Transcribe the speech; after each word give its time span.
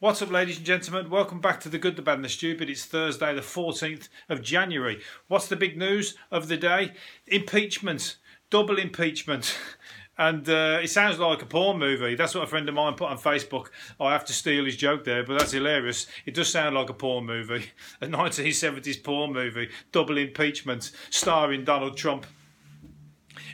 What's 0.00 0.20
up, 0.20 0.32
ladies 0.32 0.56
and 0.56 0.66
gentlemen? 0.66 1.08
Welcome 1.08 1.40
back 1.40 1.60
to 1.60 1.68
The 1.68 1.78
Good, 1.78 1.94
the 1.94 2.02
Bad, 2.02 2.16
and 2.16 2.24
the 2.24 2.28
Stupid. 2.28 2.68
It's 2.68 2.84
Thursday, 2.84 3.32
the 3.32 3.40
14th 3.40 4.08
of 4.28 4.42
January. 4.42 5.00
What's 5.28 5.46
the 5.46 5.54
big 5.54 5.78
news 5.78 6.16
of 6.32 6.48
the 6.48 6.56
day? 6.56 6.94
Impeachment. 7.28 8.16
Double 8.50 8.76
impeachment. 8.76 9.56
And 10.16 10.48
uh, 10.48 10.78
it 10.80 10.90
sounds 10.90 11.18
like 11.18 11.42
a 11.42 11.46
porn 11.46 11.80
movie. 11.80 12.14
That's 12.14 12.36
what 12.36 12.44
a 12.44 12.46
friend 12.46 12.68
of 12.68 12.74
mine 12.76 12.94
put 12.94 13.10
on 13.10 13.18
Facebook. 13.18 13.70
I 13.98 14.12
have 14.12 14.24
to 14.26 14.32
steal 14.32 14.64
his 14.64 14.76
joke 14.76 15.02
there, 15.02 15.24
but 15.24 15.36
that's 15.36 15.50
hilarious. 15.50 16.06
It 16.24 16.34
does 16.34 16.48
sound 16.48 16.76
like 16.76 16.88
a 16.88 16.94
porn 16.94 17.26
movie. 17.26 17.72
A 18.00 18.06
1970s 18.06 19.02
porn 19.02 19.32
movie. 19.32 19.70
Double 19.90 20.16
impeachment, 20.16 20.92
starring 21.10 21.64
Donald 21.64 21.96
Trump. 21.96 22.26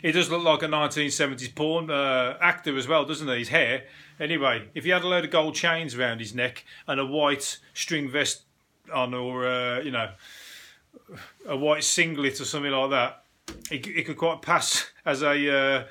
He 0.02 0.12
does 0.12 0.30
look 0.30 0.42
like 0.42 0.62
a 0.62 0.66
1970s 0.66 1.54
porn 1.54 1.90
uh, 1.90 2.36
actor 2.40 2.76
as 2.76 2.88
well, 2.88 3.04
doesn't 3.04 3.28
he? 3.28 3.38
His 3.38 3.48
hair. 3.48 3.84
Anyway, 4.18 4.68
if 4.74 4.84
he 4.84 4.90
had 4.90 5.02
a 5.02 5.08
load 5.08 5.24
of 5.24 5.30
gold 5.30 5.54
chains 5.54 5.94
around 5.94 6.20
his 6.20 6.34
neck 6.34 6.64
and 6.86 7.00
a 7.00 7.06
white 7.06 7.58
string 7.74 8.10
vest 8.10 8.42
on, 8.92 9.14
or 9.14 9.46
uh, 9.46 9.80
you 9.80 9.90
know, 9.90 10.10
a 11.46 11.56
white 11.56 11.84
singlet 11.84 12.40
or 12.40 12.44
something 12.44 12.72
like 12.72 12.90
that, 12.90 13.24
he, 13.68 13.78
he 13.78 14.02
could 14.02 14.16
quite 14.16 14.42
pass 14.42 14.90
as 15.04 15.22
a 15.22 15.30
uh, 15.30 15.84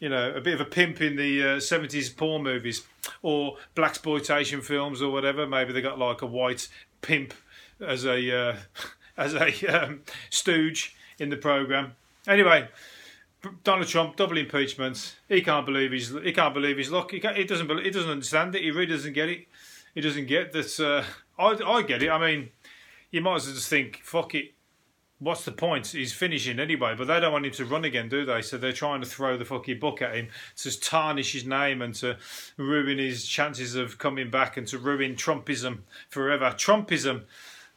you 0.00 0.08
know 0.08 0.34
a 0.34 0.40
bit 0.40 0.54
of 0.54 0.60
a 0.60 0.64
pimp 0.64 1.00
in 1.00 1.16
the 1.16 1.42
uh, 1.42 1.46
70s 1.56 2.14
porn 2.16 2.42
movies 2.42 2.82
or 3.22 3.56
black 3.74 3.90
exploitation 3.90 4.60
films 4.60 5.00
or 5.02 5.10
whatever. 5.10 5.46
Maybe 5.46 5.72
they 5.72 5.82
got 5.82 5.98
like 5.98 6.22
a 6.22 6.26
white 6.26 6.68
pimp 7.02 7.34
as 7.80 8.04
a 8.04 8.50
uh, 8.50 8.56
as 9.16 9.34
a 9.34 9.66
um, 9.66 10.02
stooge 10.30 10.96
in 11.18 11.30
the 11.30 11.36
program. 11.36 11.94
Anyway, 12.26 12.68
Donald 13.62 13.88
Trump, 13.88 14.16
double 14.16 14.38
impeachment. 14.38 15.16
He 15.28 15.42
can't 15.42 15.66
believe 15.66 15.92
he's 15.92 16.10
he 16.22 16.32
can't 16.32 16.54
believe 16.54 16.78
his 16.78 16.90
luck. 16.90 17.10
He, 17.10 17.20
he 17.34 17.44
doesn't 17.44 17.66
believe, 17.66 17.84
he 17.84 17.90
doesn't 17.90 18.10
understand 18.10 18.54
it. 18.54 18.62
He 18.62 18.70
really 18.70 18.86
doesn't 18.86 19.12
get 19.12 19.28
it. 19.28 19.46
He 19.94 20.00
doesn't 20.00 20.26
get 20.26 20.52
that. 20.52 20.80
Uh, 20.80 21.04
I 21.42 21.62
I 21.62 21.82
get 21.82 22.02
it. 22.02 22.10
I 22.10 22.18
mean, 22.18 22.50
you 23.10 23.20
might 23.20 23.36
as 23.36 23.46
well 23.46 23.54
just 23.54 23.68
think, 23.68 24.00
fuck 24.02 24.34
it. 24.34 24.52
What's 25.20 25.44
the 25.44 25.52
point? 25.52 25.86
He's 25.86 26.12
finishing 26.12 26.58
anyway, 26.58 26.94
but 26.98 27.06
they 27.06 27.20
don't 27.20 27.32
want 27.32 27.46
him 27.46 27.52
to 27.52 27.64
run 27.64 27.84
again, 27.84 28.08
do 28.08 28.24
they? 28.24 28.42
So 28.42 28.58
they're 28.58 28.72
trying 28.72 29.00
to 29.00 29.06
throw 29.06 29.36
the 29.38 29.44
fucking 29.44 29.78
book 29.78 30.02
at 30.02 30.16
him 30.16 30.28
to 30.56 30.80
tarnish 30.80 31.32
his 31.32 31.46
name 31.46 31.80
and 31.80 31.94
to 31.96 32.18
ruin 32.56 32.98
his 32.98 33.24
chances 33.24 33.76
of 33.76 33.98
coming 33.98 34.30
back 34.30 34.56
and 34.56 34.66
to 34.68 34.78
ruin 34.78 35.14
Trumpism 35.14 35.80
forever. 36.08 36.46
Trumpism, 36.46 37.22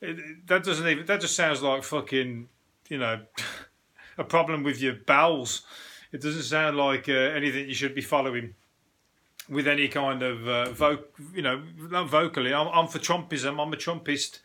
that 0.02 0.64
doesn't 0.64 0.88
even 0.88 1.06
that 1.06 1.22
just 1.22 1.36
sounds 1.36 1.62
like 1.62 1.84
fucking, 1.84 2.50
you 2.90 2.98
know. 2.98 3.22
a 4.18 4.24
problem 4.24 4.64
with 4.64 4.82
your 4.82 4.94
bowels. 4.94 5.64
It 6.12 6.22
doesn't 6.22 6.44
sound 6.44 6.78
like 6.78 7.10
uh, 7.10 7.14
anything 7.14 7.68
you 7.68 7.74
should 7.74 7.96
be 7.96 8.02
following 8.02 8.56
with 9.50 9.68
any 9.68 9.88
kind 9.88 10.24
of 10.24 10.48
uh, 10.48 10.66
voc, 10.72 11.04
you 11.34 11.42
know, 11.42 11.62
not 11.78 12.10
vocally. 12.10 12.54
I'm, 12.54 12.68
I'm, 12.68 12.88
for 12.88 13.00
Trumpism. 13.00 13.62
I'm 13.62 13.74
a 13.74 13.78
Trumpist. 13.78 14.40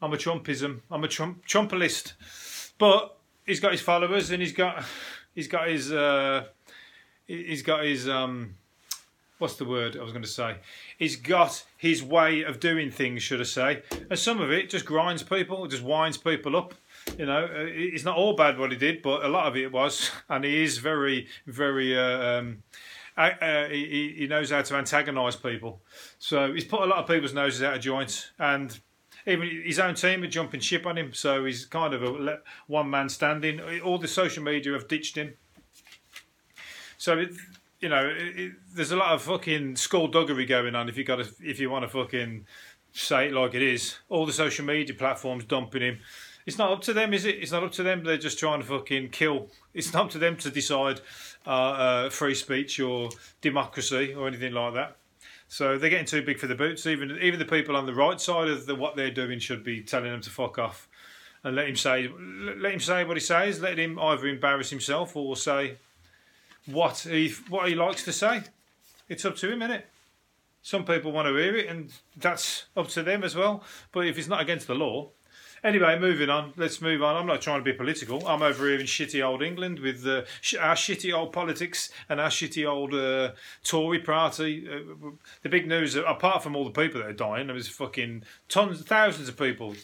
I'm 0.00 0.12
a 0.12 0.16
Trumpism. 0.16 0.80
I'm 0.90 1.04
a 1.04 1.08
Trump 1.08 1.46
Trumpalist. 1.46 2.14
But 2.78 3.16
he's 3.46 3.60
got 3.60 3.72
his 3.72 3.80
followers 3.80 4.30
and 4.30 4.42
he's 4.42 4.52
got 4.52 4.84
he's 5.34 5.48
got 5.48 5.68
his 5.68 5.92
uh, 5.92 6.44
he's 7.26 7.62
got 7.62 7.84
his 7.84 8.08
um, 8.08 8.56
what's 9.38 9.56
the 9.56 9.64
word 9.64 9.96
I 9.96 10.02
was 10.02 10.12
going 10.12 10.24
to 10.24 10.28
say? 10.28 10.56
He's 10.98 11.16
got 11.16 11.64
his 11.76 12.02
way 12.02 12.42
of 12.42 12.60
doing 12.60 12.90
things, 12.90 13.22
should 13.22 13.40
I 13.40 13.44
say? 13.44 13.82
And 14.10 14.18
some 14.18 14.40
of 14.40 14.50
it 14.50 14.70
just 14.70 14.84
grinds 14.84 15.22
people, 15.22 15.66
just 15.66 15.82
winds 15.82 16.16
people 16.16 16.56
up 16.56 16.74
you 17.18 17.26
know, 17.26 17.44
uh, 17.44 17.66
it's 17.66 18.04
not 18.04 18.16
all 18.16 18.34
bad 18.34 18.58
what 18.58 18.70
he 18.70 18.76
did, 18.76 19.02
but 19.02 19.24
a 19.24 19.28
lot 19.28 19.46
of 19.46 19.56
it 19.56 19.70
was, 19.72 20.10
and 20.28 20.44
he 20.44 20.62
is 20.62 20.78
very, 20.78 21.26
very. 21.46 21.98
Uh, 21.98 22.38
um, 22.38 22.62
uh, 23.16 23.68
he, 23.68 24.14
he 24.18 24.26
knows 24.26 24.50
how 24.50 24.60
to 24.60 24.74
antagonise 24.74 25.36
people, 25.36 25.80
so 26.18 26.52
he's 26.52 26.64
put 26.64 26.82
a 26.82 26.86
lot 26.86 26.98
of 26.98 27.06
people's 27.06 27.32
noses 27.32 27.62
out 27.62 27.76
of 27.76 27.80
joint, 27.80 28.32
and 28.40 28.80
even 29.26 29.48
his 29.64 29.78
own 29.78 29.94
team 29.94 30.22
are 30.24 30.28
jumping 30.28 30.60
ship 30.60 30.84
on 30.84 30.98
him. 30.98 31.12
So 31.12 31.44
he's 31.44 31.64
kind 31.64 31.94
of 31.94 32.02
a 32.02 32.40
one 32.66 32.90
man 32.90 33.08
standing. 33.08 33.60
All 33.80 33.98
the 33.98 34.08
social 34.08 34.42
media 34.42 34.72
have 34.72 34.88
ditched 34.88 35.16
him. 35.16 35.34
So 36.98 37.18
it, 37.18 37.30
you 37.80 37.88
know, 37.88 38.06
it, 38.06 38.38
it, 38.38 38.52
there's 38.74 38.90
a 38.90 38.96
lot 38.96 39.12
of 39.12 39.22
fucking 39.22 39.76
skullduggery 39.76 40.46
going 40.46 40.74
on. 40.74 40.88
If 40.88 40.96
you 40.96 41.04
got 41.04 41.16
to, 41.16 41.30
if 41.40 41.60
you 41.60 41.70
want 41.70 41.84
to 41.84 41.88
fucking 41.88 42.46
say 42.92 43.28
it 43.28 43.32
like 43.32 43.54
it 43.54 43.62
is, 43.62 43.98
all 44.08 44.26
the 44.26 44.32
social 44.32 44.64
media 44.64 44.94
platforms 44.94 45.44
dumping 45.44 45.82
him. 45.82 45.98
It's 46.46 46.58
not 46.58 46.72
up 46.72 46.82
to 46.82 46.92
them, 46.92 47.14
is 47.14 47.24
it? 47.24 47.36
It's 47.36 47.52
not 47.52 47.62
up 47.62 47.72
to 47.72 47.82
them. 47.82 48.04
They're 48.04 48.18
just 48.18 48.38
trying 48.38 48.60
to 48.60 48.66
fucking 48.66 49.10
kill. 49.10 49.48
It's 49.72 49.92
not 49.92 50.06
up 50.06 50.10
to 50.10 50.18
them 50.18 50.36
to 50.38 50.50
decide 50.50 51.00
uh, 51.46 51.50
uh, 51.50 52.10
free 52.10 52.34
speech 52.34 52.78
or 52.80 53.08
democracy 53.40 54.14
or 54.14 54.28
anything 54.28 54.52
like 54.52 54.74
that. 54.74 54.96
So 55.48 55.78
they're 55.78 55.90
getting 55.90 56.06
too 56.06 56.22
big 56.22 56.38
for 56.38 56.46
the 56.46 56.54
boots. 56.54 56.86
Even 56.86 57.18
even 57.22 57.38
the 57.38 57.44
people 57.44 57.76
on 57.76 57.86
the 57.86 57.94
right 57.94 58.20
side 58.20 58.48
of 58.48 58.66
the, 58.66 58.74
what 58.74 58.96
they're 58.96 59.10
doing 59.10 59.38
should 59.38 59.64
be 59.64 59.82
telling 59.82 60.10
them 60.10 60.20
to 60.22 60.30
fuck 60.30 60.58
off 60.58 60.88
and 61.44 61.54
let 61.54 61.68
him 61.68 61.76
say 61.76 62.10
let 62.58 62.72
him 62.72 62.80
say 62.80 63.04
what 63.04 63.16
he 63.16 63.20
says. 63.20 63.60
Let 63.60 63.78
him 63.78 63.98
either 63.98 64.26
embarrass 64.26 64.70
himself 64.70 65.14
or 65.14 65.36
say 65.36 65.76
what 66.66 66.98
he 66.98 67.32
what 67.48 67.68
he 67.68 67.74
likes 67.74 68.04
to 68.04 68.12
say. 68.12 68.42
It's 69.08 69.24
up 69.24 69.36
to 69.36 69.52
him, 69.52 69.62
isn't 69.62 69.76
it? 69.76 69.86
Some 70.62 70.84
people 70.86 71.12
want 71.12 71.28
to 71.28 71.36
hear 71.36 71.54
it, 71.56 71.68
and 71.68 71.92
that's 72.16 72.64
up 72.74 72.88
to 72.88 73.02
them 73.02 73.22
as 73.22 73.36
well. 73.36 73.62
But 73.92 74.06
if 74.06 74.18
it's 74.18 74.28
not 74.28 74.40
against 74.40 74.66
the 74.66 74.74
law, 74.74 75.10
Anyway, 75.64 75.98
moving 75.98 76.28
on. 76.28 76.52
Let's 76.58 76.82
move 76.82 77.02
on. 77.02 77.16
I'm 77.16 77.26
not 77.26 77.40
trying 77.40 77.60
to 77.60 77.64
be 77.64 77.72
political. 77.72 78.28
I'm 78.28 78.42
over 78.42 78.68
here 78.68 78.78
in 78.78 78.84
shitty 78.84 79.24
old 79.24 79.42
England 79.42 79.78
with 79.78 80.06
uh, 80.06 80.22
our 80.60 80.74
shitty 80.74 81.10
old 81.10 81.32
politics 81.32 81.90
and 82.10 82.20
our 82.20 82.28
shitty 82.28 82.68
old 82.68 82.92
uh, 82.92 83.32
Tory 83.64 84.00
party. 84.00 84.68
Uh, 84.70 85.12
the 85.42 85.48
big 85.48 85.66
news, 85.66 85.96
apart 85.96 86.42
from 86.42 86.54
all 86.54 86.64
the 86.64 86.70
people 86.70 87.00
that 87.00 87.08
are 87.08 87.14
dying, 87.14 87.46
there 87.46 87.54
was 87.54 87.66
fucking 87.66 88.24
tons, 88.50 88.82
thousands 88.82 89.26
of 89.30 89.38
people. 89.38 89.74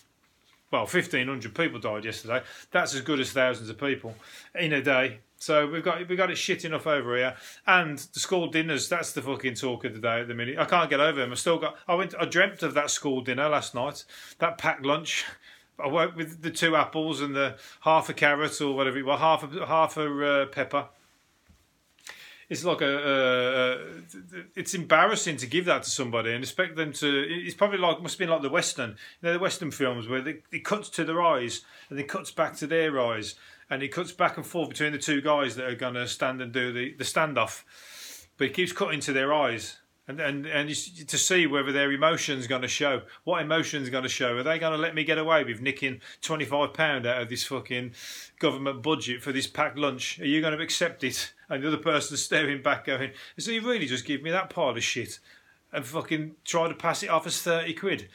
Well, 0.71 0.83
1,500 0.83 1.55
people 1.55 1.81
died 1.81 2.05
yesterday. 2.05 2.43
That's 2.73 2.95
as 2.95 3.01
good 3.01 3.19
as 3.19 3.33
thousands 3.33 3.71
of 3.71 3.79
people 3.79 4.15
in 4.55 4.75
a 4.75 4.83
day. 4.83 5.21
So 5.39 5.67
we've 5.67 5.83
got 5.83 6.07
we 6.07 6.15
got 6.17 6.31
it 6.31 6.37
shit 6.37 6.67
enough 6.67 6.87
over 6.87 7.17
here, 7.17 7.35
and 7.67 7.97
the 7.97 8.21
school 8.21 8.49
dinners. 8.49 8.91
That's 8.91 9.13
the 9.13 9.23
fucking 9.23 9.55
talk 9.55 9.87
of 9.87 9.95
the 9.95 9.99
day 9.99 10.21
at 10.21 10.29
the 10.29 10.35
minute. 10.35 10.59
I 10.59 10.67
can't 10.67 10.91
get 10.91 11.01
over 11.01 11.19
them. 11.19 11.33
I 11.33 11.37
still 11.37 11.59
got. 11.59 11.79
I 11.89 11.95
went. 11.95 12.15
I 12.21 12.27
dreamt 12.27 12.63
of 12.63 12.75
that 12.75 12.91
school 12.91 13.23
dinner 13.23 13.49
last 13.49 13.75
night. 13.75 14.05
That 14.39 14.59
packed 14.59 14.85
lunch. 14.85 15.25
I 15.85 15.89
worked 15.89 16.17
with 16.17 16.43
the 16.43 16.51
two 16.51 16.77
apples 16.77 17.21
and 17.21 17.35
the 17.35 17.57
half 17.81 18.09
a 18.09 18.15
carrot 18.15 18.61
or 18.61 18.75
whatever 18.75 18.99
it 18.99 19.05
was, 19.05 19.21
half 19.21 19.43
a 19.43 19.67
half 19.67 19.97
a 19.97 20.43
uh, 20.43 20.47
pepper. 20.47 20.89
It's 22.49 22.65
like 22.65 22.81
a, 22.81 22.87
a, 22.87 23.79
it's 24.57 24.75
embarrassing 24.75 25.37
to 25.37 25.47
give 25.47 25.67
that 25.67 25.85
to 25.85 25.91
somebody 25.91 26.33
and 26.33 26.43
expect 26.43 26.75
them 26.75 26.93
to. 26.95 27.27
It's 27.29 27.55
probably 27.55 27.79
like 27.79 28.03
must 28.03 28.15
have 28.15 28.19
been 28.19 28.29
like 28.29 28.43
the 28.43 28.51
western, 28.51 28.91
you 28.91 28.97
know, 29.23 29.33
the 29.35 29.39
western 29.39 29.71
films 29.71 30.09
where 30.09 30.21
they, 30.21 30.39
it 30.51 30.65
cuts 30.65 30.89
to 30.91 31.05
their 31.05 31.23
eyes 31.23 31.61
and 31.89 31.99
then 31.99 32.09
cuts 32.09 32.33
back 32.33 32.57
to 32.57 32.67
their 32.67 32.99
eyes 33.01 33.37
and 33.71 33.85
it 33.85 33.89
cuts 33.89 34.11
back 34.11 34.37
and 34.37 34.45
forth 34.45 34.69
between 34.69 34.91
the 34.91 34.99
two 34.99 35.21
guys 35.21 35.55
that 35.55 35.67
are 35.67 35.77
going 35.77 35.95
to 35.95 36.09
stand 36.09 36.43
and 36.43 36.53
do 36.53 36.73
the, 36.73 36.93
the 36.95 37.05
standoff, 37.05 37.63
but 38.37 38.49
it 38.49 38.55
keeps 38.55 38.73
cutting 38.73 39.01
to 39.01 39.13
their 39.13 39.33
eyes 39.33 39.79
and 40.11 40.21
and 40.21 40.47
and 40.47 40.69
to 40.69 41.19
see 41.19 41.47
whether 41.47 41.73
their 41.73 41.93
emotions 41.93 42.47
going 42.47 42.63
to 42.63 42.69
show. 42.69 43.03
What 43.25 43.43
emotions 43.43 43.89
going 43.89 44.03
to 44.03 44.09
show? 44.09 44.37
Are 44.37 44.43
they 44.43 44.59
going 44.59 44.73
to 44.73 44.79
let 44.79 44.95
me 44.95 45.05
get 45.05 45.19
away 45.19 45.45
with 45.45 45.61
nicking 45.61 46.01
twenty 46.21 46.45
five 46.45 46.75
pound 46.75 47.07
out 47.07 47.23
of 47.23 47.29
this 47.29 47.45
fucking 47.45 47.93
government 48.39 48.83
budget 48.83 49.23
for 49.23 49.33
this 49.33 49.47
packed 49.47 49.79
lunch? 49.79 50.19
Are 50.21 50.27
you 50.27 50.41
going 50.41 50.57
to 50.57 50.63
accept 50.63 51.05
it? 51.05 51.33
And 51.49 51.63
the 51.63 51.69
other 51.69 51.77
person 51.77 52.17
staring 52.17 52.63
back, 52.63 52.87
going, 52.87 53.13
"So 53.39 53.53
you 53.53 53.63
really 53.63 53.87
just 53.87 54.05
give 54.05 54.23
me 54.23 54.31
that 54.31 54.51
pile 54.51 54.71
of 54.71 54.83
shit 54.83 55.21
and 55.73 55.87
fucking 55.87 56.35
try 56.45 56.69
to 56.69 56.75
pass 56.75 57.03
it 57.03 57.11
off 57.11 57.27
as 57.27 57.41
thirty 57.41 57.75
quid?" 57.75 58.09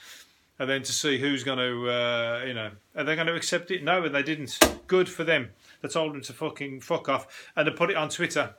And 0.60 0.70
then 0.70 0.84
to 0.84 0.94
see 0.94 1.20
who's 1.20 1.44
going 1.44 1.58
to, 1.58 1.90
uh, 1.90 2.44
you 2.48 2.54
know, 2.54 2.72
are 2.96 3.04
they 3.04 3.16
going 3.16 3.28
to 3.28 3.36
accept 3.36 3.72
it? 3.72 3.84
No, 3.84 4.04
and 4.04 4.16
they 4.16 4.24
didn't. 4.24 4.58
Good 4.88 5.10
for 5.10 5.26
them. 5.26 5.50
They 5.82 5.90
told 5.90 6.14
them 6.14 6.22
to 6.22 6.34
fucking 6.34 6.80
fuck 6.80 7.10
off, 7.10 7.52
and 7.56 7.68
they 7.68 7.72
put 7.72 7.90
it 7.90 7.98
on 7.98 8.08
Twitter 8.08 8.56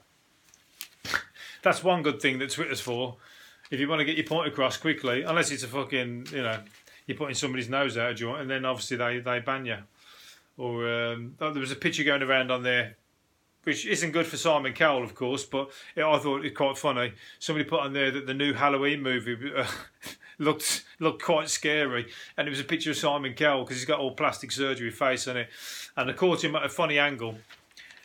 that's 1.67 1.83
one 1.83 2.01
good 2.01 2.23
thing 2.23 2.39
that 2.39 2.51
Twitter's 2.51 2.81
for. 2.81 3.17
If 3.73 3.81
you 3.81 3.89
want 3.89 3.99
to 3.99 4.05
get 4.05 4.17
your 4.17 4.25
point 4.25 4.47
across 4.47 4.77
quickly, 4.77 5.25
unless 5.25 5.51
it's 5.51 5.65
a 5.65 5.67
fucking, 5.67 6.29
you 6.31 6.43
know, 6.43 6.61
you're 7.09 7.17
putting 7.17 7.35
somebody's 7.35 7.69
nose 7.69 7.99
out 7.99 8.13
of 8.13 8.17
joint, 8.17 8.41
and 8.41 8.49
then 8.49 8.65
obviously 8.65 8.97
they, 8.97 9.19
they 9.19 9.41
ban 9.41 9.67
you. 9.67 9.79
Or 10.57 10.89
um, 10.89 11.35
oh, 11.41 11.53
there 11.53 11.61
was 11.61 11.73
a 11.73 11.77
picture 11.77 12.05
going 12.05 12.23
around 12.23 12.53
on 12.53 12.63
there, 12.63 12.95
which 13.65 13.85
isn't 13.85 14.13
good 14.13 14.27
for 14.27 14.37
Simon 14.37 14.75
Cowell, 14.75 15.03
of 15.03 15.17
course, 15.17 15.43
but 15.43 15.71
it, 15.97 16.05
I 16.05 16.19
thought 16.21 16.45
it 16.45 16.55
quite 16.55 16.79
funny. 16.79 17.15
Somebody 17.41 17.69
put 17.69 17.81
on 17.81 17.93
there 17.93 18.13
that 18.13 18.29
the 18.29 18.35
new 18.35 18.55
Halloween 18.55 19.03
movie 19.03 19.37
uh, 19.53 19.67
looked 20.39 20.85
looked 21.01 21.21
quite 21.21 21.51
scary, 21.51 22.07
and 22.37 22.47
it 22.47 22.51
was 22.51 22.61
a 22.61 22.65
picture 22.65 22.93
of 22.93 22.97
Simon 22.97 23.35
Cowell 23.35 23.65
because 23.65 23.79
he's 23.79 23.87
got 23.87 23.99
all 23.99 24.13
plastic 24.13 24.53
surgery 24.53 24.93
face 24.93 25.27
on 25.27 25.37
it, 25.37 25.49
and 25.97 26.09
they 26.09 26.13
caught 26.13 26.45
him 26.45 26.55
at 26.55 26.65
a 26.65 26.69
funny 26.69 27.01
angle, 27.01 27.39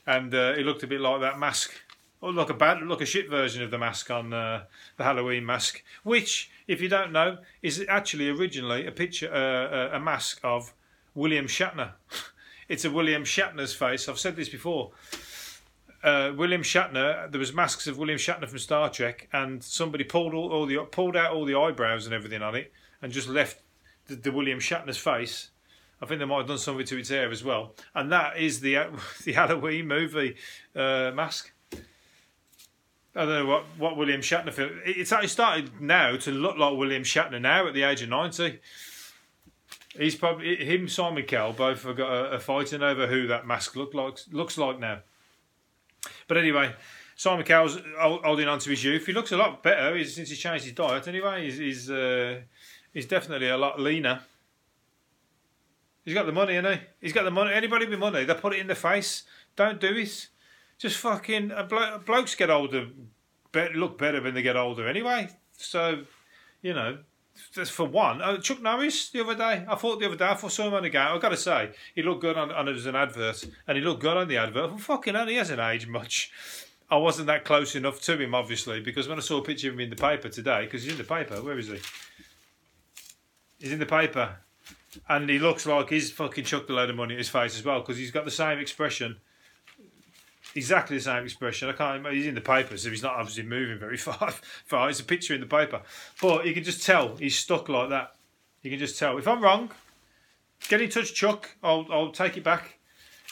and 0.07 0.33
uh, 0.33 0.53
looked 0.61 0.81
a 0.81 0.87
bit 0.87 0.99
like 0.99 1.21
that 1.21 1.37
mask 1.37 1.71
Oh, 2.23 2.29
look 2.29 2.51
a 2.51 2.53
bad, 2.53 2.81
look 2.83 3.01
a 3.01 3.05
shit 3.05 3.29
version 3.29 3.63
of 3.63 3.71
the 3.71 3.79
mask 3.79 4.11
on 4.11 4.31
uh, 4.31 4.65
the 4.97 5.03
Halloween 5.03 5.43
mask, 5.43 5.83
which, 6.03 6.51
if 6.67 6.79
you 6.79 6.87
don't 6.87 7.11
know, 7.11 7.39
is 7.63 7.83
actually 7.89 8.29
originally 8.29 8.85
a 8.85 8.91
picture, 8.91 9.31
uh, 9.33 9.75
uh 9.75 9.89
a 9.93 9.99
mask 9.99 10.39
of 10.43 10.73
William 11.15 11.47
Shatner. 11.47 11.93
it's 12.69 12.85
a 12.85 12.91
William 12.91 13.23
Shatner's 13.23 13.73
face. 13.73 14.07
I've 14.07 14.19
said 14.19 14.35
this 14.35 14.49
before. 14.49 14.91
uh, 16.03 16.31
William 16.35 16.61
Shatner. 16.61 17.31
There 17.31 17.39
was 17.39 17.53
masks 17.53 17.87
of 17.87 17.97
William 17.97 18.19
Shatner 18.19 18.47
from 18.47 18.59
Star 18.59 18.89
Trek, 18.89 19.27
and 19.33 19.63
somebody 19.63 20.03
pulled 20.03 20.33
all, 20.33 20.51
all 20.51 20.65
the 20.65 20.77
pulled 20.91 21.15
out 21.15 21.33
all 21.33 21.45
the 21.45 21.55
eyebrows 21.55 22.05
and 22.05 22.13
everything 22.13 22.41
on 22.41 22.55
it, 22.55 22.71
and 23.01 23.11
just 23.11 23.29
left 23.29 23.61
the, 24.07 24.15
the 24.15 24.31
William 24.31 24.59
Shatner's 24.59 24.97
face. 24.97 25.49
I 26.01 26.05
think 26.05 26.19
they 26.19 26.25
might 26.25 26.39
have 26.39 26.47
done 26.47 26.57
something 26.57 26.85
to 26.85 26.97
its 26.97 27.09
hair 27.09 27.29
as 27.29 27.43
well, 27.43 27.75
and 27.93 28.11
that 28.11 28.37
is 28.37 28.59
the 28.59 28.77
the 29.23 29.33
Halloween 29.33 29.87
movie 29.87 30.35
uh, 30.75 31.11
mask. 31.13 31.51
I 33.13 33.25
don't 33.25 33.29
know 33.29 33.45
what, 33.45 33.65
what 33.77 33.97
William 33.97 34.21
Shatner 34.21 34.53
feel. 34.53 34.69
It's 34.85 35.11
actually 35.11 35.27
started 35.27 35.81
now 35.81 36.15
to 36.17 36.31
look 36.31 36.57
like 36.57 36.77
William 36.77 37.03
Shatner 37.03 37.41
now 37.41 37.67
at 37.67 37.73
the 37.73 37.83
age 37.83 38.01
of 38.01 38.09
ninety. 38.09 38.59
He's 39.97 40.15
probably 40.15 40.55
him, 40.55 40.87
Simon 40.87 41.23
Cowell, 41.23 41.51
both 41.51 41.83
have 41.83 41.97
got 41.97 42.09
a, 42.09 42.31
a 42.31 42.39
fighting 42.39 42.81
over 42.81 43.07
who 43.07 43.27
that 43.27 43.45
mask 43.45 43.75
look 43.75 43.93
like 43.93 44.19
looks 44.31 44.57
like 44.57 44.79
now. 44.79 44.99
But 46.29 46.37
anyway, 46.37 46.73
Simon 47.17 47.45
Cowell's 47.45 47.77
holding 47.99 48.47
on 48.47 48.59
to 48.59 48.69
his 48.69 48.83
youth. 48.83 49.05
He 49.05 49.11
looks 49.11 49.33
a 49.33 49.37
lot 49.37 49.61
better 49.61 50.01
since 50.05 50.29
he's 50.29 50.39
changed 50.39 50.63
his 50.63 50.73
diet. 50.73 51.09
Anyway, 51.09 51.43
he's 51.43 51.57
he's, 51.57 51.91
uh, 51.91 52.39
he's 52.93 53.05
definitely 53.05 53.49
a 53.49 53.57
lot 53.57 53.79
leaner. 53.79 54.21
He's 56.05 56.13
got 56.13 56.25
the 56.25 56.31
money, 56.31 56.55
hasn't 56.55 56.79
he? 56.79 56.87
He's 57.01 57.13
got 57.13 57.23
the 57.23 57.31
money. 57.31 57.53
Anybody 57.53 57.85
with 57.85 57.99
money, 57.99 58.23
they 58.23 58.33
put 58.33 58.53
it 58.53 58.59
in 58.59 58.67
the 58.67 58.75
face. 58.75 59.23
Don't 59.57 59.81
do 59.81 59.97
it. 59.97 60.29
Just 60.81 60.97
fucking 60.97 61.51
uh, 61.51 61.63
blo- 61.63 61.99
blokes 62.05 62.35
get 62.35 62.49
older, 62.49 62.87
be- 63.51 63.69
look 63.75 63.97
better 63.97 64.21
when 64.21 64.33
they 64.33 64.41
get 64.41 64.57
older. 64.57 64.87
Anyway, 64.87 65.29
so 65.55 66.03
you 66.61 66.73
know, 66.73 66.97
just 67.53 67.71
for 67.71 67.85
one. 67.85 68.21
Uh, 68.21 68.37
Chuck 68.37 68.61
Norris 68.61 69.09
the 69.09 69.21
other 69.21 69.35
day. 69.35 69.65
I 69.67 69.75
thought 69.75 69.99
the 69.99 70.07
other 70.07 70.15
day 70.15 70.25
I 70.25 70.35
saw 70.35 70.67
him 70.67 70.73
on 70.73 70.83
the 70.83 70.89
game. 70.89 71.07
I've 71.07 71.21
got 71.21 71.29
to 71.29 71.37
say 71.37 71.71
he 71.93 72.01
looked 72.01 72.21
good 72.21 72.37
on, 72.37 72.51
on 72.51 72.67
it 72.67 72.73
was 72.73 72.87
an 72.87 72.95
advert, 72.95 73.45
and 73.67 73.77
he 73.77 73.83
looked 73.83 74.01
good 74.01 74.17
on 74.17 74.27
the 74.27 74.37
advert. 74.37 74.69
Well, 74.69 74.77
fucking 74.77 75.13
hell, 75.13 75.27
he 75.27 75.35
hasn't 75.35 75.59
aged 75.59 75.87
much. 75.87 76.31
I 76.89 76.97
wasn't 76.97 77.27
that 77.27 77.45
close 77.45 77.75
enough 77.75 78.01
to 78.01 78.19
him, 78.19 78.35
obviously, 78.35 78.81
because 78.81 79.07
when 79.07 79.17
I 79.17 79.21
saw 79.21 79.37
a 79.37 79.43
picture 79.43 79.69
of 79.69 79.75
him 79.75 79.79
in 79.81 79.89
the 79.89 79.95
paper 79.95 80.27
today, 80.27 80.65
because 80.65 80.83
he's 80.83 80.91
in 80.91 80.97
the 80.97 81.03
paper. 81.05 81.41
Where 81.41 81.57
is 81.57 81.67
he? 81.67 81.79
He's 83.59 83.71
in 83.71 83.79
the 83.79 83.85
paper 83.85 84.37
and 85.07 85.29
he 85.29 85.39
looks 85.39 85.65
like 85.65 85.89
he's 85.89 86.11
fucking 86.11 86.43
chucked 86.43 86.69
a 86.69 86.73
load 86.73 86.89
of 86.89 86.95
money 86.95 87.13
at 87.13 87.19
his 87.19 87.29
face 87.29 87.57
as 87.57 87.63
well 87.63 87.79
because 87.79 87.97
he's 87.97 88.11
got 88.11 88.25
the 88.25 88.31
same 88.31 88.59
expression, 88.59 89.17
exactly 90.55 90.97
the 90.97 91.03
same 91.03 91.23
expression. 91.23 91.69
I 91.69 91.73
can't. 91.73 92.05
He's 92.07 92.27
in 92.27 92.35
the 92.35 92.41
paper, 92.41 92.77
so 92.77 92.89
he's 92.89 93.03
not 93.03 93.13
obviously 93.13 93.43
moving 93.43 93.79
very 93.79 93.97
far. 94.07 94.31
far. 94.65 94.89
It's 94.89 94.99
a 94.99 95.03
picture 95.03 95.33
in 95.33 95.41
the 95.41 95.47
paper, 95.47 95.81
but 96.21 96.45
you 96.45 96.53
can 96.53 96.63
just 96.63 96.85
tell 96.85 97.15
he's 97.17 97.37
stuck 97.37 97.69
like 97.69 97.89
that. 97.89 98.15
You 98.61 98.69
can 98.69 98.79
just 98.79 98.97
tell. 98.99 99.17
If 99.17 99.27
I'm 99.27 99.41
wrong, 99.41 99.71
get 100.67 100.81
in 100.81 100.89
touch, 100.89 101.13
Chuck. 101.13 101.49
I'll 101.63 101.85
I'll 101.89 102.11
take 102.11 102.37
it 102.37 102.43
back. 102.43 102.77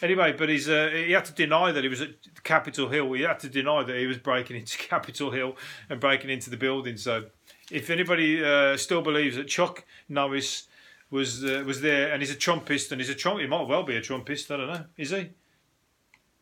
Anyway, 0.02 0.32
but 0.32 0.48
he's 0.48 0.70
uh, 0.70 0.90
he 0.94 1.12
had 1.12 1.26
to 1.26 1.34
deny 1.34 1.72
that 1.72 1.84
he 1.84 1.90
was 1.90 2.02
at 2.02 2.12
Capitol 2.44 2.88
Hill. 2.88 3.12
He 3.14 3.24
had 3.24 3.40
to 3.42 3.50
deny 3.50 3.84
that 3.84 3.98
he 3.98 4.08
was 4.08 4.18
breaking 4.18 4.56
into 4.56 4.78
Capitol 4.90 5.32
Hill 5.32 5.58
and 5.90 6.00
breaking 6.00 6.30
into 6.30 6.50
the 6.50 6.58
building. 6.58 6.98
So, 6.98 7.26
if 7.70 7.90
anybody 7.90 8.44
uh, 8.44 8.78
still 8.78 9.02
believes 9.02 9.36
that 9.36 9.48
Chuck 9.48 9.84
Norris 10.08 10.68
was 11.12 11.44
uh, 11.44 11.64
was 11.66 11.82
there, 11.82 12.12
and 12.14 12.22
he's 12.22 12.32
a 12.32 12.36
Trumpist, 12.36 12.92
and 12.92 13.02
he's 13.02 13.10
a 13.10 13.16
Trump. 13.16 13.40
He 13.40 13.48
might 13.48 13.68
well 13.68 13.84
be 13.84 13.98
a 13.98 14.02
Trumpist. 14.02 14.52
I 14.54 14.58
don't 14.58 14.68
know. 14.68 14.86
Is 14.98 15.10
he? 15.10 15.32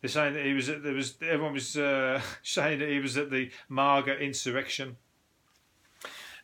They're 0.02 0.10
saying 0.10 0.34
that 0.34 0.46
he 0.46 0.54
was. 0.54 0.70
At, 0.70 0.84
there 0.84 0.94
was 0.94 1.16
everyone 1.22 1.54
was 1.54 1.76
uh, 1.76 2.22
saying 2.44 2.80
that 2.80 2.90
he 2.90 3.00
was 3.00 3.18
at 3.18 3.32
the 3.32 3.50
MAGA 3.70 4.20
insurrection. 4.20 4.98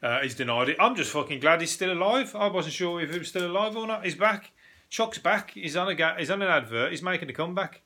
Uh, 0.02 0.22
he's 0.22 0.36
denied 0.36 0.70
it. 0.70 0.78
I'm 0.80 0.96
just 0.96 1.12
fucking 1.12 1.40
glad 1.40 1.62
he's 1.62 1.72
still 1.72 1.94
alive. 1.94 2.36
I 2.36 2.48
wasn't 2.48 2.74
sure 2.74 3.00
if 3.00 3.12
he 3.12 3.20
was 3.20 3.30
still 3.30 3.50
alive 3.50 3.78
or 3.78 3.88
not. 3.88 4.04
He's 4.04 4.16
back. 4.16 4.52
Chuck's 4.90 5.18
back. 5.18 5.52
He's 5.52 5.78
on 5.78 5.88
a 5.88 5.96
ga- 5.96 6.18
he's 6.18 6.30
on 6.30 6.42
an 6.42 6.50
advert. 6.50 6.92
He's 6.92 7.02
making 7.02 7.30
a 7.30 7.34
comeback. 7.34 7.82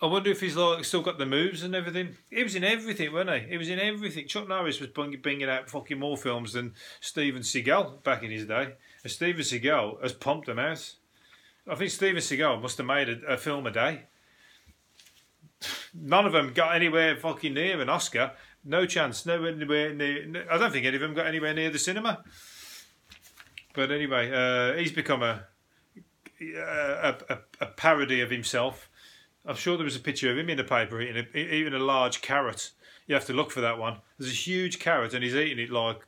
I 0.00 0.06
wonder 0.06 0.30
if 0.30 0.40
he's 0.40 0.56
like 0.56 0.84
still 0.84 1.02
got 1.02 1.18
the 1.18 1.26
moves 1.26 1.62
and 1.62 1.76
everything. 1.76 2.16
He 2.28 2.42
was 2.42 2.56
in 2.56 2.64
everything, 2.64 3.12
wasn't 3.12 3.42
he? 3.42 3.50
He 3.50 3.56
was 3.56 3.68
in 3.68 3.78
everything. 3.78 4.26
Chuck 4.26 4.48
Norris 4.48 4.80
was 4.80 4.90
bringing 4.90 5.48
out 5.48 5.70
fucking 5.70 5.98
more 5.98 6.16
films 6.16 6.54
than 6.54 6.74
Steven 7.00 7.42
Seagal 7.42 8.02
back 8.02 8.24
in 8.24 8.32
his 8.32 8.46
day. 8.46 8.74
And 9.04 9.12
Steven 9.12 9.42
Seagal 9.42 10.02
has 10.02 10.12
pumped 10.12 10.46
them 10.46 10.58
out. 10.58 10.94
I 11.68 11.76
think 11.76 11.92
Steven 11.92 12.20
Seagal 12.20 12.60
must 12.60 12.78
have 12.78 12.86
made 12.86 13.08
a, 13.08 13.34
a 13.34 13.36
film 13.36 13.64
a 13.66 13.70
day. 13.70 14.02
None 15.94 16.26
of 16.26 16.32
them 16.32 16.52
got 16.52 16.74
anywhere 16.74 17.16
fucking 17.16 17.54
near 17.54 17.80
an 17.80 17.88
Oscar. 17.88 18.32
No 18.64 18.86
chance. 18.86 19.26
Nowhere 19.26 19.54
near. 19.54 20.46
I 20.50 20.58
don't 20.58 20.72
think 20.72 20.86
any 20.86 20.96
of 20.96 21.02
them 21.02 21.14
got 21.14 21.26
anywhere 21.26 21.54
near 21.54 21.70
the 21.70 21.78
cinema. 21.78 22.22
But 23.74 23.90
anyway, 23.90 24.30
uh, 24.30 24.76
he's 24.78 24.92
become 24.92 25.22
a, 25.22 25.44
a, 26.40 27.14
a 27.28 27.38
a 27.60 27.66
parody 27.66 28.20
of 28.20 28.30
himself. 28.30 28.90
I'm 29.44 29.56
sure 29.56 29.76
there 29.76 29.84
was 29.84 29.96
a 29.96 30.00
picture 30.00 30.30
of 30.30 30.38
him 30.38 30.50
in 30.50 30.56
the 30.56 30.64
paper 30.64 31.00
eating 31.00 31.26
a, 31.34 31.38
eating 31.38 31.74
a 31.74 31.78
large 31.78 32.22
carrot. 32.22 32.70
You 33.06 33.14
have 33.14 33.26
to 33.26 33.32
look 33.32 33.50
for 33.50 33.60
that 33.60 33.78
one. 33.78 33.98
There's 34.18 34.30
a 34.30 34.34
huge 34.34 34.78
carrot, 34.78 35.14
and 35.14 35.24
he's 35.24 35.34
eating 35.34 35.58
it 35.58 35.70
like 35.70 36.00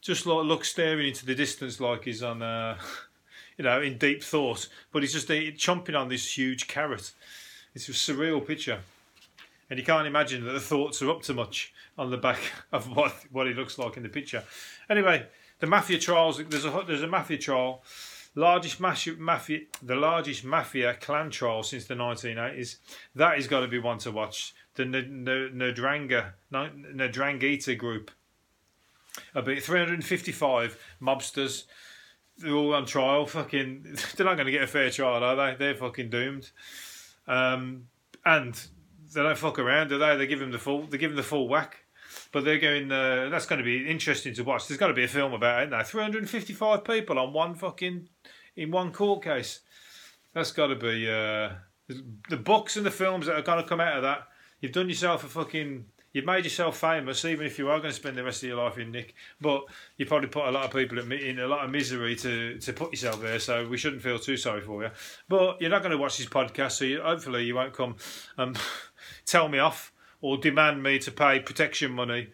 just 0.00 0.26
like 0.26 0.44
look 0.44 0.64
staring 0.64 1.08
into 1.08 1.26
the 1.26 1.34
distance, 1.34 1.80
like 1.80 2.04
he's 2.04 2.22
on, 2.22 2.42
uh, 2.42 2.76
you 3.58 3.64
know, 3.64 3.80
in 3.80 3.98
deep 3.98 4.22
thought. 4.22 4.68
But 4.92 5.02
he's 5.02 5.12
just 5.12 5.30
eating, 5.30 5.54
chomping 5.56 5.98
on 5.98 6.08
this 6.08 6.36
huge 6.36 6.68
carrot. 6.68 7.12
It's 7.74 7.88
a 7.88 7.92
surreal 7.92 8.46
picture, 8.46 8.80
and 9.68 9.78
you 9.78 9.84
can't 9.84 10.06
imagine 10.06 10.44
that 10.44 10.52
the 10.52 10.60
thoughts 10.60 11.02
are 11.02 11.10
up 11.10 11.22
to 11.22 11.34
much 11.34 11.72
on 11.98 12.10
the 12.10 12.16
back 12.16 12.38
of 12.72 12.94
what 12.94 13.12
what 13.30 13.46
he 13.46 13.54
looks 13.54 13.78
like 13.78 13.96
in 13.96 14.02
the 14.02 14.08
picture. 14.08 14.44
Anyway, 14.88 15.26
the 15.60 15.66
mafia 15.66 15.98
trials. 15.98 16.40
There's 16.48 16.64
a 16.64 16.84
there's 16.86 17.02
a 17.02 17.06
mafia 17.06 17.38
trial, 17.38 17.82
largest 18.34 18.80
mafia, 18.80 19.14
mafia 19.18 19.60
the 19.82 19.96
largest 19.96 20.44
mafia 20.44 20.94
clan 20.94 21.30
trial 21.30 21.62
since 21.62 21.86
the 21.86 21.94
1980s. 21.94 22.76
That 23.14 23.38
is 23.38 23.46
got 23.46 23.60
to 23.60 23.68
be 23.68 23.78
one 23.78 23.98
to 23.98 24.10
watch. 24.10 24.54
The 24.74 24.84
Ndrangheta 26.52 27.78
group 27.78 28.10
about 29.34 29.58
355 29.58 30.78
mobsters. 31.00 31.64
They're 32.38 32.52
all 32.52 32.74
on 32.74 32.86
trial. 32.86 33.26
Fucking, 33.26 33.82
they're 34.16 34.26
not 34.26 34.36
going 34.36 34.46
to 34.46 34.52
get 34.52 34.62
a 34.62 34.66
fair 34.66 34.90
trial, 34.90 35.24
are 35.24 35.36
they? 35.36 35.56
They're 35.58 35.74
fucking 35.74 36.10
doomed. 36.10 36.50
Um, 37.26 37.86
and 38.24 38.60
they 39.12 39.22
don't 39.22 39.38
fuck 39.38 39.58
around, 39.58 39.88
do 39.88 39.98
they? 39.98 40.16
They 40.16 40.26
give 40.26 40.40
them 40.40 40.52
the 40.52 40.58
full. 40.58 40.86
They 40.86 40.98
give 40.98 41.10
them 41.10 41.16
the 41.16 41.22
full 41.22 41.48
whack. 41.48 41.84
But 42.32 42.44
they're 42.44 42.58
going. 42.58 42.90
Uh, 42.90 43.28
that's 43.30 43.46
going 43.46 43.58
to 43.58 43.64
be 43.64 43.88
interesting 43.88 44.34
to 44.34 44.44
watch. 44.44 44.68
There's 44.68 44.78
got 44.78 44.88
to 44.88 44.94
be 44.94 45.04
a 45.04 45.08
film 45.08 45.32
about 45.32 45.64
it 45.64 45.70
now. 45.70 45.82
355 45.82 46.84
people 46.84 47.18
on 47.18 47.32
one 47.32 47.54
fucking 47.54 48.08
in 48.56 48.70
one 48.70 48.92
court 48.92 49.22
case. 49.22 49.60
That's 50.32 50.52
got 50.52 50.68
to 50.68 50.76
be 50.76 51.08
uh, 51.08 51.50
the 52.28 52.36
books 52.36 52.76
and 52.76 52.84
the 52.84 52.90
films 52.90 53.26
that 53.26 53.36
are 53.36 53.42
going 53.42 53.62
to 53.62 53.68
come 53.68 53.80
out 53.80 53.96
of 53.96 54.02
that. 54.02 54.28
You've 54.60 54.72
done 54.72 54.88
yourself 54.88 55.24
a 55.24 55.28
fucking 55.28 55.86
you've 56.16 56.24
made 56.24 56.44
yourself 56.44 56.78
famous, 56.78 57.26
even 57.26 57.44
if 57.44 57.58
you 57.58 57.68
are 57.68 57.78
going 57.78 57.90
to 57.90 57.96
spend 57.96 58.16
the 58.16 58.24
rest 58.24 58.42
of 58.42 58.48
your 58.48 58.56
life 58.56 58.78
in 58.78 58.90
Nick. 58.90 59.14
But 59.38 59.64
you 59.98 60.06
probably 60.06 60.28
put 60.28 60.46
a 60.46 60.50
lot 60.50 60.64
of 60.64 60.72
people 60.72 60.98
in 60.98 61.38
a 61.38 61.46
lot 61.46 61.62
of 61.62 61.70
misery 61.70 62.16
to, 62.16 62.58
to 62.58 62.72
put 62.72 62.90
yourself 62.90 63.20
there. 63.20 63.38
So 63.38 63.68
we 63.68 63.76
shouldn't 63.76 64.00
feel 64.00 64.18
too 64.18 64.38
sorry 64.38 64.62
for 64.62 64.82
you. 64.82 64.88
But 65.28 65.60
you're 65.60 65.68
not 65.68 65.82
going 65.82 65.92
to 65.92 65.98
watch 65.98 66.16
this 66.16 66.26
podcast, 66.26 66.72
so 66.72 66.86
you, 66.86 67.02
hopefully 67.02 67.44
you 67.44 67.54
won't 67.54 67.74
come 67.74 67.96
and 68.38 68.58
tell 69.26 69.48
me 69.48 69.58
off 69.58 69.92
or 70.20 70.38
demand 70.38 70.82
me 70.82 70.98
to 71.00 71.10
pay 71.10 71.40
protection 71.40 71.92
money 71.92 72.28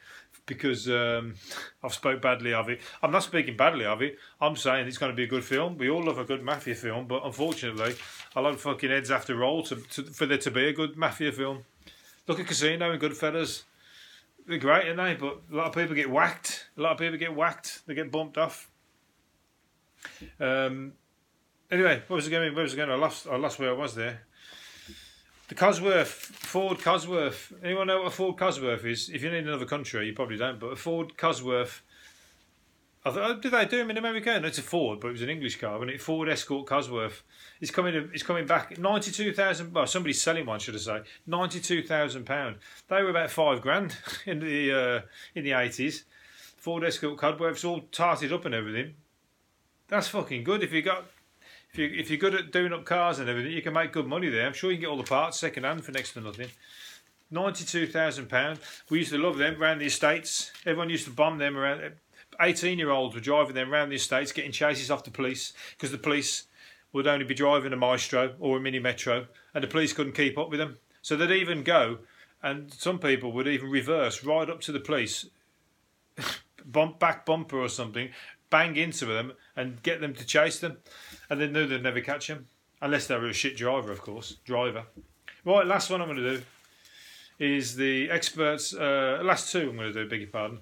because 0.46 0.88
um, 0.88 1.34
I've 1.82 1.94
spoke 1.94 2.20
badly 2.20 2.52
of 2.52 2.68
it. 2.68 2.80
I'm 3.02 3.10
not 3.10 3.22
speaking 3.22 3.56
badly 3.56 3.84
of 3.84 4.02
it. 4.02 4.18
I'm 4.40 4.56
saying 4.56 4.86
it's 4.86 4.98
going 4.98 5.12
to 5.12 5.16
be 5.16 5.24
a 5.24 5.28
good 5.28 5.44
film. 5.44 5.78
We 5.78 5.88
all 5.88 6.04
love 6.04 6.18
a 6.18 6.24
good 6.24 6.42
mafia 6.42 6.74
film, 6.74 7.06
but 7.06 7.24
unfortunately, 7.24 7.94
a 8.34 8.40
lot 8.40 8.54
of 8.54 8.60
fucking 8.60 8.90
heads 8.90 9.10
have 9.10 9.24
to 9.26 9.36
roll 9.36 9.62
to, 9.64 9.76
to, 9.76 10.02
for 10.04 10.26
there 10.26 10.38
to 10.38 10.50
be 10.50 10.68
a 10.68 10.72
good 10.72 10.96
mafia 10.96 11.32
film. 11.32 11.64
Look 12.26 12.40
at 12.40 12.46
Casino 12.46 12.90
and 12.90 13.00
Goodfellas. 13.00 13.62
They're 14.46 14.58
great, 14.58 14.86
aren't 14.86 14.96
they? 14.96 15.14
But 15.14 15.42
a 15.52 15.56
lot 15.56 15.66
of 15.68 15.74
people 15.74 15.94
get 15.94 16.10
whacked. 16.10 16.68
A 16.76 16.80
lot 16.80 16.92
of 16.92 16.98
people 16.98 17.18
get 17.18 17.34
whacked. 17.34 17.86
They 17.86 17.94
get 17.94 18.10
bumped 18.10 18.38
off. 18.38 18.68
Um, 20.40 20.94
anyway, 21.70 22.02
what 22.08 22.16
was 22.16 22.26
it 22.26 22.30
going? 22.30 22.54
Where 22.54 22.64
was 22.64 22.74
it 22.74 22.76
going? 22.76 22.90
I 22.90 22.94
lost. 22.94 23.28
I 23.28 23.36
lost 23.36 23.58
where 23.58 23.70
I 23.70 23.74
was 23.74 23.94
there. 23.94 24.22
The 25.48 25.54
Cosworth, 25.54 26.41
Ford 26.52 26.78
Cosworth. 26.80 27.50
Anyone 27.64 27.86
know 27.86 28.02
what 28.02 28.08
a 28.08 28.10
Ford 28.10 28.36
Cosworth 28.36 28.84
is? 28.84 29.08
If 29.08 29.22
you're 29.22 29.34
in 29.34 29.48
another 29.48 29.64
country, 29.64 30.06
you 30.06 30.12
probably 30.12 30.36
don't. 30.36 30.60
But 30.60 30.66
a 30.66 30.76
Ford 30.76 31.16
Cosworth 31.16 31.80
I 33.04 33.10
thought, 33.10 33.30
oh, 33.30 33.40
did 33.40 33.52
they 33.52 33.64
do 33.64 33.78
them 33.78 33.90
in 33.90 33.96
America? 33.96 34.38
No, 34.38 34.46
it's 34.46 34.58
a 34.58 34.62
Ford, 34.62 35.00
but 35.00 35.08
it 35.08 35.12
was 35.12 35.22
an 35.22 35.30
English 35.30 35.58
car, 35.58 35.72
wasn't 35.72 35.92
it? 35.92 36.02
Ford 36.02 36.28
Escort 36.28 36.66
Cosworth. 36.66 37.22
It's 37.60 37.70
coming. 37.70 38.10
It's 38.12 38.22
coming 38.22 38.46
back. 38.46 38.78
Ninety-two 38.78 39.32
thousand. 39.32 39.72
Well, 39.72 39.86
somebody's 39.86 40.20
selling 40.20 40.44
one, 40.44 40.60
should 40.60 40.74
I 40.74 40.78
say? 40.78 41.00
Ninety-two 41.26 41.82
thousand 41.84 42.26
pound. 42.26 42.58
They 42.88 43.02
were 43.02 43.10
about 43.10 43.30
five 43.30 43.62
grand 43.62 43.96
in 44.26 44.40
the 44.40 44.72
uh, 44.72 45.00
in 45.34 45.42
the 45.44 45.52
eighties. 45.52 46.04
Ford 46.58 46.84
Escort 46.84 47.16
Cosworths 47.18 47.64
all 47.64 47.80
tarted 47.90 48.30
up 48.30 48.44
and 48.44 48.54
everything. 48.54 48.94
That's 49.88 50.08
fucking 50.08 50.44
good. 50.44 50.62
If 50.62 50.72
you 50.72 50.82
got, 50.82 51.06
if 51.72 51.78
you 51.78 51.90
if 51.98 52.10
you're 52.10 52.18
good 52.18 52.34
at 52.34 52.52
doing 52.52 52.72
up 52.72 52.84
cars 52.84 53.18
and 53.18 53.28
everything, 53.28 53.52
you 53.52 53.62
can 53.62 53.72
make 53.72 53.92
good 53.92 54.06
money 54.06 54.28
there. 54.28 54.46
I'm 54.46 54.52
sure 54.52 54.70
you 54.70 54.76
can 54.76 54.82
get 54.82 54.90
all 54.90 54.96
the 54.96 55.04
parts 55.04 55.38
second 55.38 55.64
hand 55.64 55.84
for 55.84 55.92
next 55.92 56.12
to 56.12 56.20
nothing. 56.20 56.48
Ninety-two 57.30 57.86
thousand 57.86 58.28
pound. 58.28 58.58
We 58.90 58.98
used 58.98 59.12
to 59.12 59.18
love 59.18 59.38
them 59.38 59.60
around 59.60 59.78
the 59.78 59.86
estates. 59.86 60.52
Everyone 60.66 60.90
used 60.90 61.06
to 61.06 61.10
bomb 61.10 61.38
them 61.38 61.56
around 61.56 61.82
uh, 61.82 61.88
18 62.40 62.78
year 62.78 62.90
olds 62.90 63.14
were 63.14 63.20
driving 63.20 63.54
them 63.54 63.72
around 63.72 63.88
the 63.88 63.96
estates 63.96 64.32
getting 64.32 64.52
chases 64.52 64.90
off 64.90 65.04
the 65.04 65.10
police 65.10 65.52
because 65.72 65.90
the 65.90 65.98
police 65.98 66.44
would 66.92 67.06
only 67.06 67.24
be 67.24 67.34
driving 67.34 67.72
a 67.72 67.76
Maestro 67.76 68.34
or 68.38 68.56
a 68.56 68.60
Mini 68.60 68.78
Metro 68.78 69.26
and 69.54 69.64
the 69.64 69.68
police 69.68 69.92
couldn't 69.92 70.14
keep 70.14 70.36
up 70.36 70.50
with 70.50 70.58
them. 70.58 70.78
So 71.00 71.16
they'd 71.16 71.30
even 71.30 71.62
go, 71.62 71.98
and 72.42 72.72
some 72.72 72.98
people 72.98 73.32
would 73.32 73.48
even 73.48 73.70
reverse 73.70 74.24
right 74.24 74.48
up 74.48 74.60
to 74.62 74.72
the 74.72 74.80
police, 74.80 75.26
bump 76.64 76.98
back 76.98 77.26
bumper 77.26 77.58
or 77.58 77.68
something, 77.68 78.10
bang 78.50 78.76
into 78.76 79.06
them 79.06 79.32
and 79.56 79.82
get 79.82 80.00
them 80.00 80.14
to 80.14 80.24
chase 80.24 80.60
them, 80.60 80.78
and 81.28 81.40
they 81.40 81.46
knew 81.46 81.66
they'd 81.66 81.82
never 81.82 82.00
catch 82.00 82.28
them 82.28 82.46
unless 82.80 83.06
they 83.06 83.16
were 83.16 83.28
a 83.28 83.32
shit 83.32 83.56
driver, 83.56 83.92
of 83.92 84.02
course. 84.02 84.36
Driver. 84.44 84.84
Right, 85.44 85.66
last 85.66 85.90
one 85.90 86.00
I'm 86.00 86.08
going 86.08 86.18
to 86.18 86.36
do 86.36 86.42
is 87.38 87.76
the 87.76 88.10
experts. 88.10 88.74
Uh, 88.74 89.20
last 89.22 89.50
two 89.50 89.70
I'm 89.70 89.76
going 89.76 89.92
to 89.92 90.04
do. 90.04 90.08
Beg 90.08 90.20
your 90.20 90.30
pardon. 90.30 90.60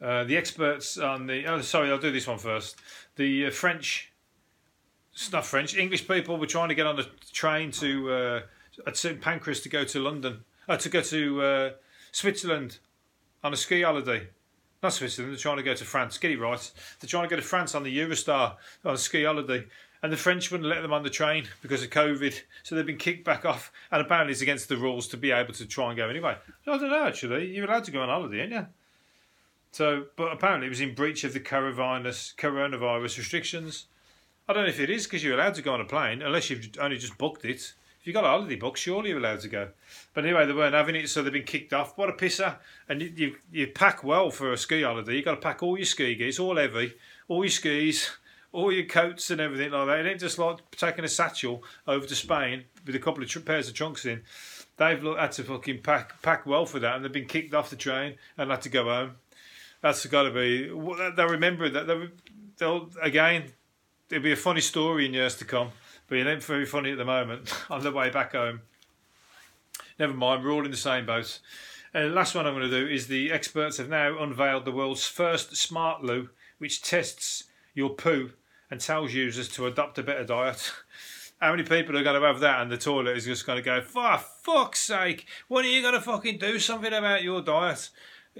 Uh, 0.00 0.24
the 0.24 0.36
experts 0.36 0.98
on 0.98 1.26
the. 1.26 1.46
Oh, 1.46 1.60
sorry, 1.60 1.90
I'll 1.90 1.98
do 1.98 2.12
this 2.12 2.26
one 2.26 2.38
first. 2.38 2.76
The 3.16 3.46
uh, 3.46 3.50
French. 3.50 4.12
It's 5.12 5.32
not 5.32 5.46
French. 5.46 5.76
English 5.76 6.06
people 6.06 6.36
were 6.36 6.46
trying 6.46 6.68
to 6.68 6.74
get 6.74 6.86
on 6.86 6.96
the 6.96 7.06
train 7.32 7.70
to 7.72 8.12
uh, 8.12 8.40
at 8.86 8.96
St 8.96 9.20
Pancras 9.20 9.60
to 9.62 9.70
go 9.70 9.84
to 9.84 10.00
London. 10.00 10.44
Uh, 10.68 10.76
to 10.76 10.88
go 10.88 11.00
to 11.00 11.42
uh, 11.42 11.70
Switzerland 12.12 12.78
on 13.42 13.52
a 13.52 13.56
ski 13.56 13.82
holiday. 13.82 14.28
Not 14.82 14.92
Switzerland. 14.92 15.32
They're 15.32 15.40
trying 15.40 15.56
to 15.56 15.62
go 15.62 15.74
to 15.74 15.84
France. 15.84 16.18
Get 16.18 16.30
it 16.30 16.40
right. 16.40 16.70
They're 17.00 17.08
trying 17.08 17.24
to 17.24 17.30
go 17.30 17.36
to 17.36 17.42
France 17.42 17.74
on 17.74 17.82
the 17.82 17.98
Eurostar 17.98 18.56
on 18.84 18.94
a 18.94 18.98
ski 18.98 19.24
holiday 19.24 19.64
and 20.02 20.12
the 20.12 20.16
French 20.16 20.50
wouldn't 20.50 20.68
let 20.68 20.82
them 20.82 20.92
on 20.92 21.02
the 21.02 21.10
train 21.10 21.48
because 21.62 21.82
of 21.82 21.90
COVID, 21.90 22.40
so 22.62 22.74
they've 22.74 22.86
been 22.86 22.96
kicked 22.96 23.24
back 23.24 23.44
off. 23.44 23.72
And 23.90 24.00
apparently, 24.00 24.32
it's 24.32 24.40
against 24.40 24.68
the 24.68 24.76
rules 24.76 25.08
to 25.08 25.16
be 25.16 25.32
able 25.32 25.52
to 25.54 25.66
try 25.66 25.88
and 25.88 25.96
go 25.96 26.08
anyway. 26.08 26.36
I 26.66 26.78
don't 26.78 26.90
know. 26.90 27.06
Actually, 27.06 27.54
you're 27.54 27.66
allowed 27.66 27.84
to 27.84 27.90
go 27.90 28.02
on 28.02 28.08
holiday, 28.08 28.40
aren't 28.40 28.52
you? 28.52 28.66
So, 29.72 30.04
but 30.16 30.32
apparently, 30.32 30.66
it 30.66 30.70
was 30.70 30.80
in 30.80 30.94
breach 30.94 31.24
of 31.24 31.32
the 31.32 31.40
coronavirus 31.40 32.36
coronavirus 32.36 33.18
restrictions. 33.18 33.86
I 34.48 34.52
don't 34.52 34.62
know 34.62 34.68
if 34.68 34.80
it 34.80 34.90
is 34.90 35.06
because 35.06 35.24
you're 35.24 35.34
allowed 35.34 35.54
to 35.54 35.62
go 35.62 35.74
on 35.74 35.80
a 35.80 35.84
plane 35.84 36.22
unless 36.22 36.50
you've 36.50 36.68
only 36.80 36.98
just 36.98 37.18
booked 37.18 37.44
it. 37.44 37.74
You've 38.06 38.14
got 38.14 38.24
a 38.24 38.28
holiday 38.28 38.56
book, 38.56 38.76
surely 38.76 39.10
you're 39.10 39.18
allowed 39.18 39.40
to 39.40 39.48
go. 39.48 39.68
But 40.14 40.24
anyway, 40.24 40.46
they 40.46 40.52
weren't 40.52 40.74
having 40.74 40.94
it, 40.94 41.08
so 41.08 41.22
they've 41.22 41.32
been 41.32 41.42
kicked 41.42 41.72
off. 41.72 41.98
What 41.98 42.08
a 42.08 42.12
pisser! 42.12 42.56
And 42.88 43.02
you 43.02 43.12
you, 43.16 43.36
you 43.50 43.66
pack 43.66 44.04
well 44.04 44.30
for 44.30 44.52
a 44.52 44.56
ski 44.56 44.82
holiday. 44.82 45.16
You've 45.16 45.24
got 45.24 45.34
to 45.34 45.40
pack 45.40 45.62
all 45.62 45.76
your 45.76 45.86
ski 45.86 46.14
gear. 46.14 46.28
It's 46.28 46.38
all 46.38 46.56
heavy. 46.56 46.94
All 47.28 47.44
your 47.44 47.50
skis 47.50 48.10
all 48.56 48.72
your 48.72 48.86
coats 48.86 49.30
and 49.30 49.38
everything 49.38 49.70
like 49.70 49.86
that. 49.86 49.98
It 49.98 50.08
ain't 50.08 50.20
just 50.20 50.38
like 50.38 50.58
taking 50.70 51.04
a 51.04 51.08
satchel 51.08 51.62
over 51.86 52.06
to 52.06 52.14
Spain 52.14 52.64
with 52.86 52.94
a 52.94 52.98
couple 52.98 53.22
of 53.22 53.28
tr- 53.28 53.40
pairs 53.40 53.68
of 53.68 53.74
trunks 53.74 54.06
in. 54.06 54.22
They've 54.78 55.02
had 55.02 55.32
to 55.32 55.44
fucking 55.44 55.82
pack 55.82 56.22
pack 56.22 56.46
well 56.46 56.64
for 56.64 56.78
that, 56.78 56.96
and 56.96 57.04
they've 57.04 57.12
been 57.12 57.26
kicked 57.26 57.52
off 57.52 57.70
the 57.70 57.76
train 57.76 58.16
and 58.38 58.50
had 58.50 58.62
to 58.62 58.70
go 58.70 58.84
home. 58.84 59.16
That's 59.82 60.04
got 60.06 60.22
to 60.22 60.30
be. 60.30 60.68
They'll 60.68 61.28
remember 61.28 61.68
that. 61.68 61.86
They'll, 61.86 62.08
they'll 62.56 62.90
again. 63.02 63.52
It'll 64.10 64.22
be 64.22 64.32
a 64.32 64.36
funny 64.36 64.60
story 64.60 65.04
in 65.04 65.14
years 65.14 65.34
to 65.36 65.44
come, 65.44 65.72
but 66.08 66.18
it 66.18 66.26
ain't 66.26 66.42
very 66.42 66.66
funny 66.66 66.92
at 66.92 66.98
the 66.98 67.04
moment. 67.04 67.52
on 67.70 67.82
the 67.82 67.92
way 67.92 68.10
back 68.10 68.32
home. 68.32 68.60
Never 69.98 70.14
mind. 70.14 70.44
We're 70.44 70.52
all 70.52 70.64
in 70.64 70.70
the 70.70 70.76
same 70.76 71.06
boat. 71.06 71.40
And 71.94 72.10
the 72.10 72.14
last 72.14 72.34
one 72.34 72.46
I'm 72.46 72.54
going 72.54 72.70
to 72.70 72.80
do 72.80 72.86
is 72.86 73.06
the 73.06 73.32
experts 73.32 73.78
have 73.78 73.88
now 73.88 74.18
unveiled 74.18 74.64
the 74.64 74.72
world's 74.72 75.06
first 75.06 75.56
smart 75.56 76.04
loo, 76.04 76.28
which 76.58 76.82
tests 76.82 77.44
your 77.74 77.90
poo 77.90 78.32
and 78.70 78.80
tells 78.80 79.14
users 79.14 79.48
to 79.50 79.66
adopt 79.66 79.98
a 79.98 80.02
better 80.02 80.24
diet. 80.24 80.72
How 81.40 81.50
many 81.50 81.64
people 81.64 81.96
are 81.96 82.02
going 82.02 82.20
to 82.20 82.26
have 82.26 82.40
that 82.40 82.62
and 82.62 82.70
the 82.70 82.78
toilet 82.78 83.16
is 83.16 83.26
just 83.26 83.46
going 83.46 83.58
to 83.58 83.62
go, 83.62 83.82
for 83.82 84.18
fuck's 84.42 84.80
sake, 84.80 85.26
when 85.48 85.66
are 85.66 85.68
you 85.68 85.82
going 85.82 85.94
to 85.94 86.00
fucking 86.00 86.38
do 86.38 86.58
something 86.58 86.92
about 86.92 87.22
your 87.22 87.42
diet? 87.42 87.90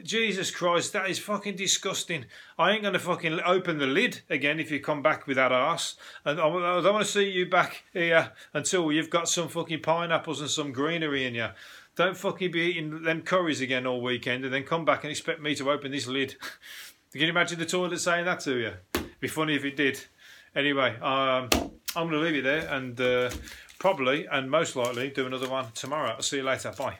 Jesus 0.02 0.50
Christ, 0.50 0.92
that 0.92 1.08
is 1.08 1.18
fucking 1.18 1.56
disgusting. 1.56 2.26
I 2.58 2.72
ain't 2.72 2.82
going 2.82 2.92
to 2.92 2.98
fucking 2.98 3.40
open 3.44 3.78
the 3.78 3.86
lid 3.86 4.20
again 4.28 4.60
if 4.60 4.70
you 4.70 4.80
come 4.80 5.02
back 5.02 5.26
with 5.26 5.36
that 5.36 5.52
ass. 5.52 5.96
And 6.24 6.38
I 6.38 6.48
don't 6.48 6.92
want 6.92 7.04
to 7.04 7.10
see 7.10 7.30
you 7.30 7.46
back 7.46 7.84
here 7.92 8.32
until 8.52 8.92
you've 8.92 9.10
got 9.10 9.28
some 9.28 9.48
fucking 9.48 9.80
pineapples 9.80 10.40
and 10.40 10.50
some 10.50 10.72
greenery 10.72 11.24
in 11.24 11.34
you. 11.34 11.48
Don't 11.94 12.16
fucking 12.16 12.50
be 12.50 12.60
eating 12.60 13.02
them 13.02 13.22
curries 13.22 13.62
again 13.62 13.86
all 13.86 14.02
weekend 14.02 14.44
and 14.44 14.52
then 14.52 14.64
come 14.64 14.84
back 14.84 15.04
and 15.04 15.10
expect 15.10 15.40
me 15.40 15.54
to 15.54 15.70
open 15.70 15.92
this 15.92 16.06
lid. 16.06 16.36
Can 17.12 17.22
you 17.22 17.28
imagine 17.28 17.58
the 17.58 17.64
toilet 17.64 17.98
saying 17.98 18.26
that 18.26 18.40
to 18.40 18.58
you? 18.58 18.72
It'd 18.94 19.20
be 19.20 19.28
funny 19.28 19.56
if 19.56 19.64
it 19.64 19.76
did. 19.76 20.04
Anyway, 20.54 20.94
um, 21.00 21.48
I'm 21.94 22.08
going 22.08 22.10
to 22.10 22.18
leave 22.18 22.34
it 22.34 22.44
there 22.44 22.68
and 22.68 23.00
uh, 23.00 23.30
probably 23.78 24.26
and 24.26 24.50
most 24.50 24.76
likely 24.76 25.08
do 25.08 25.26
another 25.26 25.48
one 25.48 25.66
tomorrow. 25.74 26.10
I'll 26.10 26.22
see 26.22 26.36
you 26.36 26.42
later. 26.42 26.74
Bye. 26.76 26.98